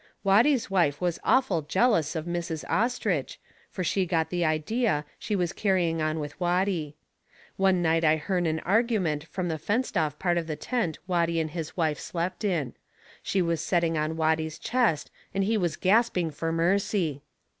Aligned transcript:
Watty's 0.23 0.71
wife 0.71 0.99
was 0.99 1.19
awful 1.23 1.61
jealous 1.61 2.15
of 2.15 2.25
Mrs. 2.25 2.63
Ostrich, 2.67 3.39
fur 3.69 3.83
she 3.83 4.07
got 4.07 4.31
the 4.31 4.43
idea 4.43 5.05
she 5.19 5.35
was 5.35 5.53
carrying 5.53 6.01
on 6.01 6.19
with 6.19 6.39
Watty. 6.39 6.95
One 7.55 7.83
night 7.83 8.03
I 8.03 8.15
hearn 8.17 8.47
an 8.47 8.61
argument 8.61 9.25
from 9.25 9.47
the 9.47 9.59
fenced 9.59 9.95
off 9.95 10.17
part 10.17 10.39
of 10.39 10.47
the 10.47 10.55
tent 10.55 10.97
Watty 11.05 11.39
and 11.39 11.51
his 11.51 11.77
wife 11.77 11.99
slept 11.99 12.43
in. 12.43 12.73
She 13.21 13.43
was 13.43 13.61
setting 13.61 13.95
on 13.95 14.17
Watty's 14.17 14.57
chest 14.57 15.11
and 15.35 15.43
he 15.43 15.55
was 15.55 15.75
gasping 15.75 16.31
fur 16.31 16.51
mercy. 16.51 17.21